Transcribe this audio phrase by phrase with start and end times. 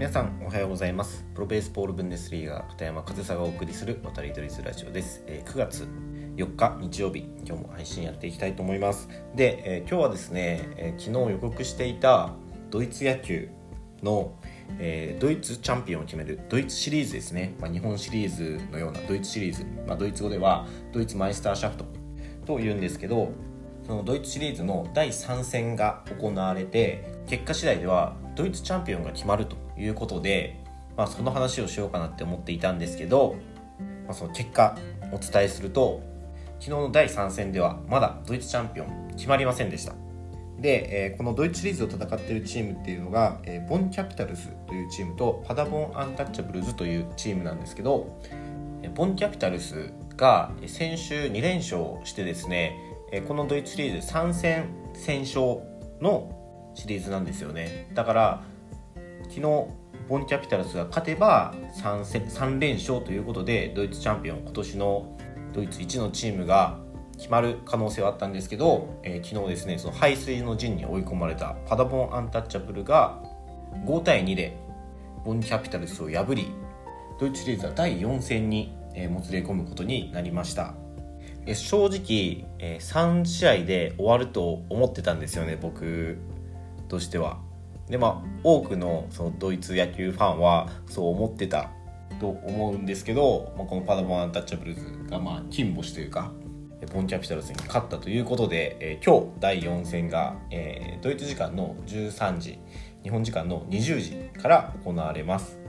[0.00, 1.26] 皆さんおはようございます。
[1.34, 5.86] プロベースボールブンデスリーガ片山和沙がお送りする渡り鳥ズラジオです、え、9月
[6.36, 9.10] 4日日曜日今日も配信やっていきたいと思います。
[9.36, 12.30] で、え、今日はですね、え、昨日予告していた
[12.70, 13.50] ドイツ野球
[14.02, 14.32] の
[14.78, 21.84] え、ドイツチャンピオンを決めるドイツシリーズですね、まあ、日本シリーズのようなドイツシリーズ、まあ、ドイツ語ではドイツマイスターシャフト。
[22.46, 23.32] というんですけど
[23.86, 29.68] そのドイツシリーズの第3戦が行われて結果次第ではドイツチャンピオンが決まると。
[29.80, 30.60] いうことで、
[30.96, 33.36] まあ、その話をしようかなって思っていたんですけど、
[34.06, 34.76] まあ、その結果
[35.12, 36.02] お伝えすると
[36.60, 39.94] 昨日の第3戦ではまだドイツチャンピオン決まりませんでした。
[40.58, 48.20] で、えー、このドイツシリーズを戦ってるチームっていうのが、えー、ボンキャピタルスというチームとパダボンアンタッチャブルズというチームなんですけど、
[48.82, 52.76] えー、ボンキャピタルスが先週2連勝してですね、
[53.10, 55.60] えこのドイツシリーズ3戦先勝
[56.02, 56.36] の
[56.74, 57.90] シリーズなんですよね。
[57.94, 58.44] だから
[59.30, 59.42] 昨日
[60.08, 65.16] ボンキャピタルスが勝てば 3, 3連勝ということでドイツチャンピオン今年の
[65.52, 66.80] ドイツ1のチームが
[67.16, 73.22] 決まる可能性はあったんですけど、えー、昨日ですねその排水の陣に追い込まれたパダボンアンタッチャブルが
[73.84, 74.56] 5対2で
[75.24, 76.50] ボンキャピタルスを破り
[77.20, 80.74] ドイツシリーズは第4戦に、えー、もつれ込むことになりました、
[81.46, 86.18] えー、正直、えー、3試合で終わると思ってたんですよね僕
[86.88, 87.49] としては。
[87.90, 91.70] でまあ多くのそのドイツ野球ファンはそう思ってた
[92.20, 96.32] と思うんですけど、まあ、このパダボンアンタッチャブルズがまあ金星というか
[96.92, 102.58] ボンキャピタルズに勝ったということで、えー、今日第4戦が、えー、ドイツ時間の13時
[103.02, 105.59] 日本時間の20時から行われます。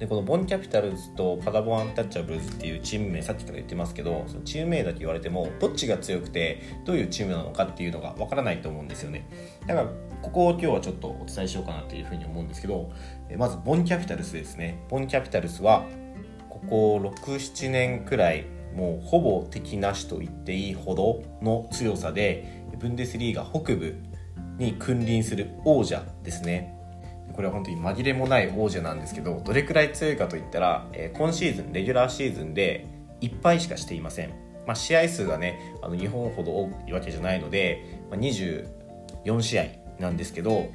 [0.00, 9.28] でこのボンキャピタルズとパダボンアンタッチャブルズっていうチーム名さっきから言ってますけどそのチーム名だけ言われてもどっちが強くてどういうチームなのかっていうのがわからないと思うんですよね。
[9.66, 9.88] だから
[10.22, 12.90] ここを今日はちょっとお伝えしようかなというふうに思うんですけど
[13.36, 14.82] まずボンキャピタルスですね。
[14.88, 15.84] ボンキャピタルスは
[16.48, 23.96] ここ67年くらいもうほぼ敵なしと言っていいほどの強さでブンデスリーガ北部
[24.56, 26.79] に君臨する王者ですね。
[27.34, 32.86] これは本当に紛れもない王者なんですけどどれくらい強いかといったら、えー、今シーズンレギュラーシーズンで
[33.20, 34.30] 1敗しかしていません、
[34.66, 39.66] まあ、試合数がねあの日本ほど多いわけじゃないので、まあ、24試合
[39.98, 40.70] なんですけど、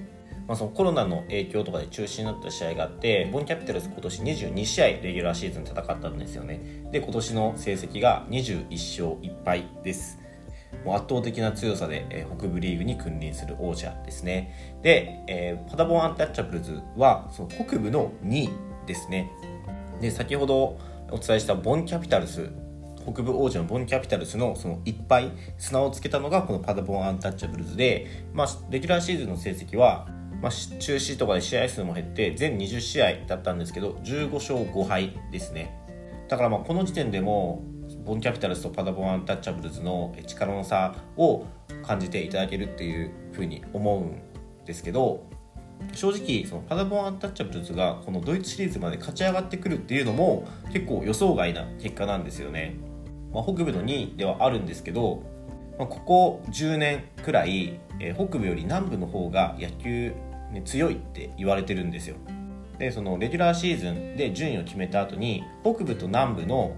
[0.47, 6.87] まあ、そのコロナの影響とかで中止になった試合があってボンキャピタルス今年22試合レギュラーシーズン戦ったんですよね。
[6.91, 10.24] で今年の成績が21勝1敗です。
[10.83, 14.79] もう圧倒的な強さで、えー、北部リーグに君臨する王者ですね。
[14.81, 18.49] で、えー、パダボンアンタッチャブルズはその北部の2位
[18.85, 19.31] ですね。
[20.01, 20.77] で先ほど
[21.11, 22.49] お伝えしたボンキャピタルス
[23.05, 30.07] 北部王者のボンキャピタルスのそのいっぱい砂をつけたのがこのパダボンアンタッチャブルズで、まあ、レギュラーシーズンの成績は、
[30.41, 35.79] まあ、中止とかで試合数も減って全20試合だったんですけど15勝5敗ですね。
[36.27, 37.63] だからまあこの時点でも
[38.05, 41.45] ボンキャピタルスとパダボンアンタッチャブルズの力の差を
[41.83, 44.21] 感じていただけるっていうふうに思うん
[44.63, 45.27] ですけど
[45.93, 52.75] 正直そのパダボンアンタッチャブルズがこのドイツシリーズまで勝ち上がってくるっていうのも結構予想外な結果なんですよね。
[53.33, 55.23] まあ、北部の2位ではあるんですけど、
[55.77, 60.13] まあ、ここ10年くらい、えー、北部より南部の方が野球、
[60.51, 62.15] ね、強いって言われてるんですよ。
[62.77, 66.75] でそのレギュラーシーズンで順位を決めた後に北部と南部の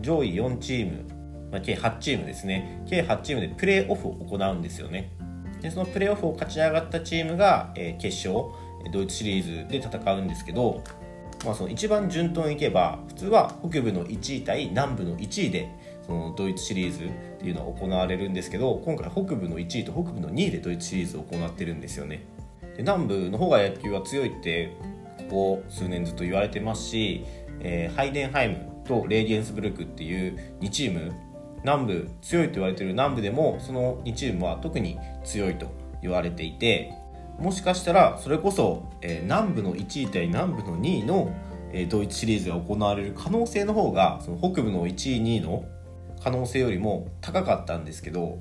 [0.00, 1.04] 上位4チーム、
[1.52, 2.84] まあ、計8チームですね。
[2.88, 5.12] 計8チームでプレーオフを行うんですよね。
[5.60, 8.46] でそのプレーオフを勝ち上がったチームが、えー、決勝
[8.92, 10.82] ドイツシリーズで戦うんですけど、
[11.44, 15.68] まあ、その一番順当にいけば普通は北部の1位対南部の1位で
[16.06, 17.08] そのドイツシリーズっ
[17.38, 22.24] ていうのは行われるんですけど今回北部の1位と北部の2位でドイツシリーズを行ってるんですよね。
[22.76, 24.74] で南部の方が野球は強いって
[25.30, 27.24] ここ数年ずっと言われてますし、
[27.60, 31.12] えー、ハイデンハイムとレーディエンスブルクっていう2チーム。
[31.62, 35.70] 南部強いと言われている南部でもその2チームは特に強いと
[36.02, 36.92] 言われていて
[37.38, 41.34] もしかしたらそれこそ、えー、南部の1位対南部の2位の、
[41.72, 45.64] えー、ドイツシリーズが行われる可能性の方がその北部の1位2位の
[46.22, 48.38] 可能性よりも高かったんですけど、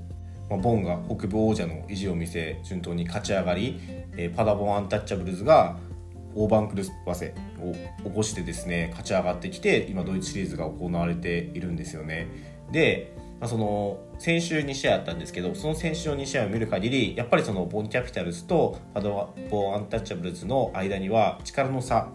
[0.49, 3.79] まあ、ボンが北部王者の意地を見せ順当に勝ち上がり、
[4.17, 5.77] えー、パダボンアンタッチャブルズが
[6.35, 7.73] 大番狂わせを
[8.03, 12.27] 起こしてですね勝ち上がってきて今ドイツシリーズが行われているんですよね。
[12.71, 22.09] で、まあ、その先週2試合あったんですけどその先週の2試合を見る限りやっぱりそのボンキャピタルズとパドボンアンタッチャブルズの間には力の差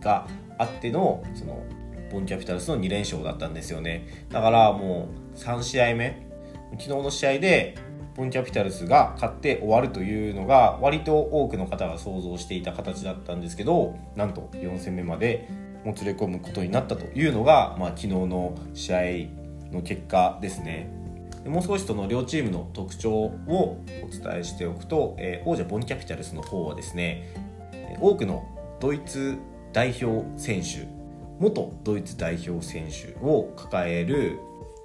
[0.00, 0.26] が
[0.58, 1.62] あってのその
[2.10, 4.26] ボンキャピタルズの2連勝だったんですよね。
[4.30, 6.26] だからもう3試合目
[6.72, 7.76] 昨日の試合で
[8.16, 15.48] ボンキャピタルスが勝って終わるというのが割と多くの方が想像していた形だったんですけどなんと4戦目まで
[15.84, 19.00] もつれ込むことになったというのが、まあ、昨日の試合
[19.72, 20.90] の結果ですね。
[21.46, 27.34] もう少しその両チームの特徴をお伝えしておくと、えー、王者ボンキャピタルスの方はですね
[27.98, 28.46] 多くの
[28.78, 29.38] ドイツ
[29.72, 30.86] 代表選手
[31.38, 34.38] 元ドイツ代表選手を抱える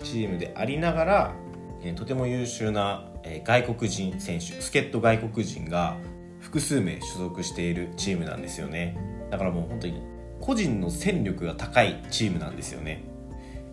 [0.03, 1.35] チームでありながら、
[1.81, 5.97] えー、とても優秀な、え、外国人選手助っ人外国人が
[6.39, 8.97] 複数名所属しているチームなんですよね。
[9.31, 10.01] だからもう本当に
[10.39, 13.03] 個人の戦力が高いチームなんですよね。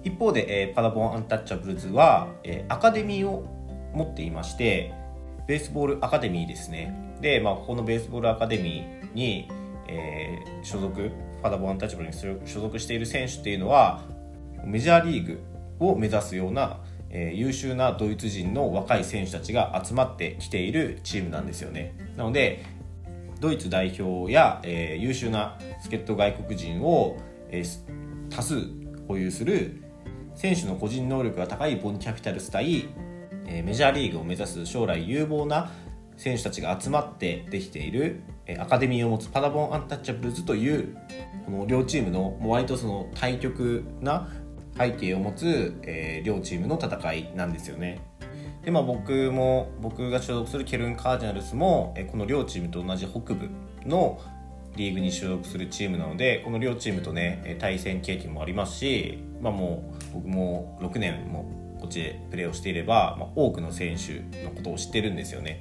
[0.05, 3.47] 一方で、えー、パラボンアンタッチャブルズは、えー、アカデミーを
[3.95, 4.93] 持っていまして
[5.47, 7.17] ベースボールアカデミーですね。
[7.21, 9.49] で、まあ、ここのベースボールアカデミーに、
[9.89, 11.11] えー、所属
[11.43, 12.17] パラボンアンタッチャブルに
[12.47, 14.03] 所属している選手っていうのは
[14.65, 15.41] メジャーリーグ
[15.79, 16.79] を目指すような、
[17.13, 21.95] えー、優秀なドイツ人の若い選手たちが集まってきているチームなんですよね。
[22.17, 22.65] なので
[23.41, 27.19] ドイツ代表や、えー、優秀な助っ人外国人を、
[27.51, 28.55] えー、多数
[29.09, 29.83] 保有する
[30.35, 32.89] 選手の個人能力が高いボンキャピタルス対、
[33.47, 35.71] えー、メジャーリーグを目指す将来有望な
[36.17, 40.97] 選手たちが集まってできている、え、アカデミーを持つパダボンアンタッチャブルズという
[41.45, 44.29] この両チームの割とその対極な
[44.79, 48.01] 背景を持つ、えー、両チームの戦いなんですよね。
[48.65, 53.49] でまあ僕も僕が所属するケルン・カージナルスも、え、この両チームと同じ北部
[53.85, 54.21] の
[54.77, 61.45] リーグに所属するチームなのでこの両チームとね対戦経験もありますし、まあ、もう僕も6年も
[61.81, 65.61] こっちでプレーをしていれば、まあ、多くの選手のことを知ってるんですよね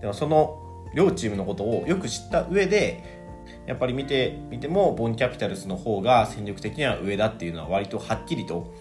[0.00, 0.58] ではその
[0.94, 3.25] 両チームのことをよく知った上で
[3.66, 8.74] やっぱり見てみてもボンキャピタルスの方が戦力的には上だっていうのは割とはっきりと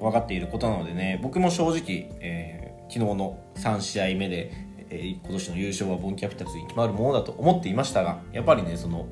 [0.00, 1.18] 分かっていることなのでね。
[1.22, 9.06] 僕も正直、えー、昨日の3試合目でえー、今年の優勝はボンキャピタルズに決まるものだと思っていましたがやっぱりねその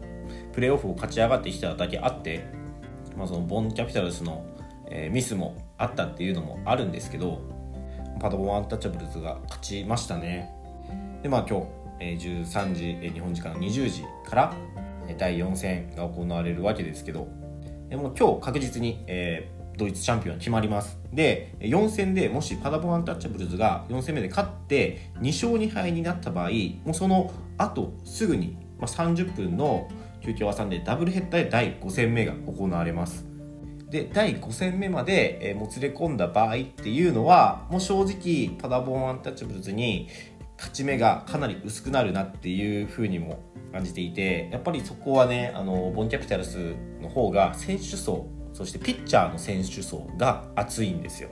[0.52, 2.44] プレーオフを勝ち上がってきただけあって、
[3.16, 4.44] まあ、そのボンキャピタルズの、
[4.88, 7.42] えー、ミスもあったっていうのもあるんですけど
[8.20, 10.50] パドボンアンタッチャブルズが勝ちましたね。
[11.22, 11.66] でまあ今日、
[12.00, 14.54] えー、13時、えー、日本時間20時から
[15.18, 17.28] 第4戦が行われるわけですけど。
[17.88, 20.98] でも今日確実に、えー、ドイツチャンピオン決まります。
[21.12, 26.50] で4戦でもしパダボアンタッチャブルズが4戦目で勝って2勝2敗になった場合
[26.84, 29.88] もうその後すぐに、まあ、30分の
[30.22, 33.26] 休憩を挟んでダブルヘッダーで第5戦目が行われます。
[33.90, 40.08] で第5戦目まで、えもつれ込んだ場合っていうのはもう正直パダボンアンタッチャブルズに
[40.56, 43.38] 勝ち目がかなり薄くなるなっていうふうにも
[43.74, 51.28] 感じていてやっぱりそこはねあのボンキャピタルスの方が選手層そしてピッチャーの選手層が厚いんですよ。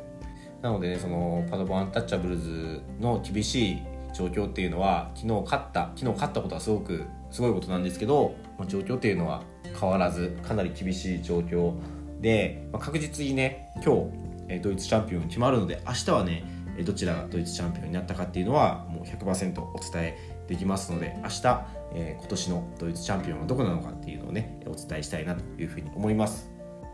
[0.60, 8.34] なのでねそのパドボンアンタッチャブルズの厳しい状況っていうのは昨日勝った昨日勝ったことはすごくすごいことなんですけど、
[8.66, 9.44] 状況っていうのは
[9.80, 11.74] 変わらずかなり厳しい状況
[12.20, 14.10] で、まあ、確実にね今
[14.48, 16.44] 日ドイツチャンピオン決まるので明日はね
[16.84, 20.18] どちらがドイツチャンピオンになったかっていうのはもう100%お伝え
[20.48, 26.52] できますので明日、えー、今年のドイツチャンピオンはどこなのかっていうのをねお伝えしたいなというふうに思います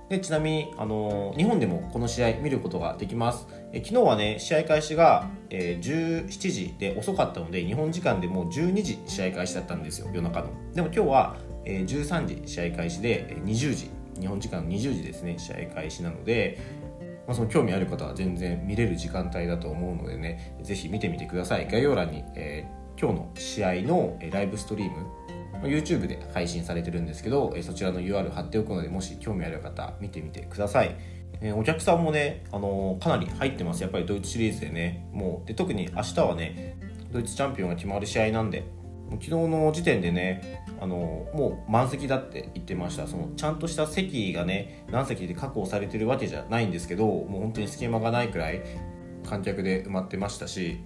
[0.09, 3.47] でちなみに、あの日本でもこの試合見ることができます。
[3.73, 10.49] え昨日はね、試合開始が、えー、17時で遅かったので、日本時間でもう12時試合開始だったんですよ、夜中の。
[10.73, 11.37] でも今日は、
[11.67, 16.59] えー、13時試合開始で、20時、日本時間の20時ですね、試合開始なので、
[17.27, 21.69] まあ、その興味ある方は全然見れる時間帯だと思うのでね、ぜひ見てみてください。
[21.71, 25.07] 概要欄に、えー、今日の試合のライブストリーム、
[25.63, 30.97] YouTube で配信されてるんですけど、そちらの UR 貼っておくので、もし興味ある方、見てみてください。
[31.55, 33.83] お客さんもね、あのかなり入ってます。
[33.83, 35.09] やっぱりドイツシリーズでね。
[35.13, 36.77] もうで特に明日はね、
[37.13, 38.65] ドイツチャンピオンが決まる試合なんで、
[39.13, 40.97] 昨日の時点でね、あの
[41.35, 48.63] もう満席だって言ってましたそのちゃんとした席がね何席で確保されてるわけじゃないんですけどもう本当に隙間がないくらい
[49.29, 50.81] 観客で埋まってましたし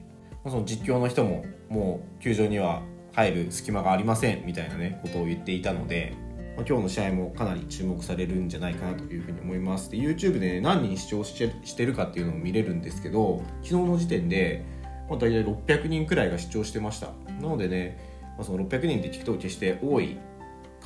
[0.50, 2.82] その実況の人ももう球場には
[3.14, 6.14] 入る隙間がありませんみたいなねことを言っていたので、
[6.56, 9.90] まあ、今日の試合もかなり注目されるんじゃないかなというふうに思います。
[9.90, 14.64] で YouTube で、ね、何人視聴してるかっていうのも見れるんですけど昨日の時点で、
[15.08, 17.08] まあ、大体600人くらいが視聴してました。
[17.40, 17.98] なのでね、
[18.36, 20.18] まあ、その600人って聞くと決して多い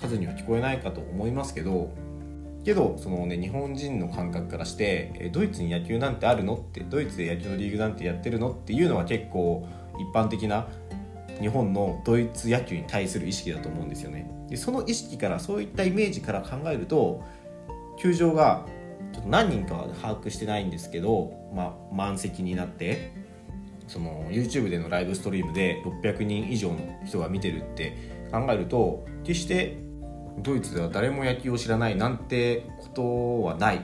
[0.01, 1.91] 数には聞こえないかと思いますけど
[2.66, 9.68] けどそのね日本人の感覚からしてドイツに野球なんてあるのってドイツで野球のリーグなんてやってるのっていうのは結構
[10.00, 10.66] 一般的な
[11.40, 14.28] 日本のドイツ野球に対する意識だと思うんですよね。
[14.50, 17.23] でその意識からそういったイメージから考えると
[18.00, 18.66] 球場が
[19.12, 23.12] ちょっと何人かは把握してないんですけど、まあ、満席になって
[23.87, 27.96] その YouTube でのライブストリームで600人以上の人が見てるって
[28.32, 29.86] 考えると決して
[30.38, 33.81] ドイツでは誰も野球を知らないなんてことはない。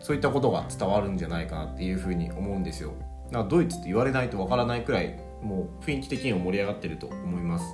[0.00, 2.92] そういったことが伝わるんじゃないかなっていうふうに思うんですよ。
[3.28, 7.64] だからドイツって言われないとわからないくらいもう雰囲気的にも盛り上がってると思います。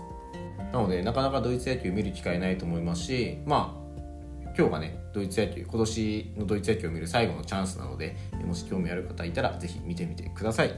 [0.73, 10.75] なのでなかなかドイツ野球見る機会ないと思いますしまあ今日がねドイツ野球今年のドイツ野球を見る最後のチャンスなのでもし興味ある方いたら是非見てみてください。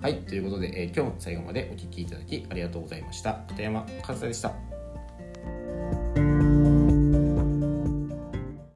[0.00, 3.40] はいということで、えー、今日も最後までお聴きいただきありがとうございました。
[3.48, 4.69] 片山和也でした。